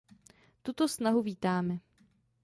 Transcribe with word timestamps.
Tuto 0.63 0.87
snahu 0.87 1.21
vítáme. 1.23 1.79